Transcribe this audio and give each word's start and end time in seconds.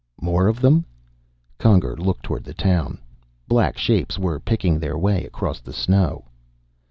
"More 0.19 0.47
of 0.47 0.61
them?" 0.61 0.83
Conger 1.59 1.95
looked 1.95 2.23
toward 2.23 2.43
the 2.43 2.55
town. 2.55 2.97
Black 3.47 3.77
shapes 3.77 4.17
were 4.17 4.39
picking 4.39 4.79
their 4.79 4.97
way 4.97 5.23
across 5.25 5.59
the 5.59 5.73
snow. 5.73 6.25